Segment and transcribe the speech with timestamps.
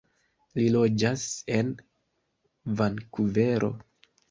[0.59, 1.25] Li loĝas
[1.59, 1.69] en
[2.83, 3.73] Vankuvero.